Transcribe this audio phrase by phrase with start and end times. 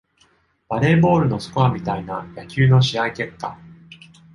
[0.67, 3.55] バレーボールのスコアみたいな野球の試合結果